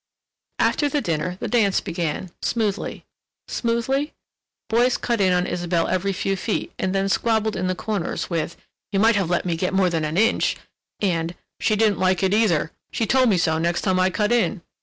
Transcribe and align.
After 0.57 0.89
the 0.89 0.99
dinner 0.99 1.37
the 1.39 1.47
dance 1.47 1.79
began... 1.79 2.31
smoothly. 2.41 3.05
Smoothly?—boys 3.47 4.97
cut 4.97 5.21
in 5.21 5.31
on 5.31 5.45
Isabelle 5.45 5.87
every 5.87 6.11
few 6.11 6.35
feet 6.35 6.73
and 6.79 6.95
then 6.95 7.07
squabbled 7.07 7.55
in 7.55 7.67
the 7.67 7.75
corners 7.75 8.27
with: 8.27 8.57
"You 8.91 8.97
might 8.99 9.15
let 9.17 9.45
me 9.45 9.55
get 9.55 9.75
more 9.75 9.91
than 9.91 10.03
an 10.03 10.17
inch!" 10.17 10.57
and 11.01 11.35
"She 11.59 11.75
didn't 11.75 11.99
like 11.99 12.23
it 12.23 12.33
either—she 12.33 13.05
told 13.05 13.29
me 13.29 13.37
so 13.37 13.59
next 13.59 13.81
time 13.83 13.99
I 13.99 14.09
cut 14.09 14.31
in." 14.31 14.63